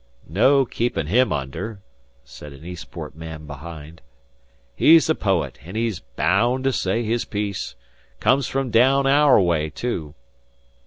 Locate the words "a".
5.11-5.13